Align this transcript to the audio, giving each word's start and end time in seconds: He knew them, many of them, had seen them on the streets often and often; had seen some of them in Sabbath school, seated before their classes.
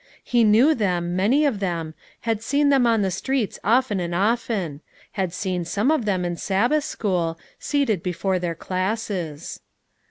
He 0.23 0.43
knew 0.43 0.73
them, 0.73 1.15
many 1.15 1.45
of 1.45 1.59
them, 1.59 1.93
had 2.21 2.41
seen 2.41 2.69
them 2.69 2.87
on 2.87 3.03
the 3.03 3.11
streets 3.11 3.59
often 3.63 3.99
and 3.99 4.15
often; 4.15 4.81
had 5.11 5.31
seen 5.31 5.63
some 5.63 5.91
of 5.91 6.05
them 6.05 6.25
in 6.25 6.37
Sabbath 6.37 6.85
school, 6.85 7.37
seated 7.59 8.01
before 8.01 8.39
their 8.39 8.55
classes. 8.55 9.59